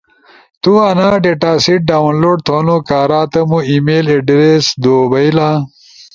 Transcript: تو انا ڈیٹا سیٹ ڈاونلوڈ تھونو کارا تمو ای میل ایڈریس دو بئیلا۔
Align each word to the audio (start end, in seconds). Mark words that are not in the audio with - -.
تو 0.61 0.71
انا 0.89 1.09
ڈیٹا 1.23 1.51
سیٹ 1.63 1.79
ڈاونلوڈ 1.89 2.37
تھونو 2.47 2.75
کارا 2.89 3.21
تمو 3.31 3.59
ای 3.69 3.77
میل 3.85 4.05
ایڈریس 4.13 4.65
دو 4.83 4.95
بئیلا۔ 5.11 5.49